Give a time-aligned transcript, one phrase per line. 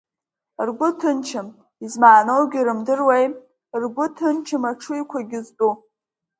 [0.67, 1.47] Ргәы ҭынчым,
[1.85, 3.25] измааноугьы рымдыруеи,
[3.81, 5.73] ргәы ҭынчым аҽыҩқәагьы зтәу.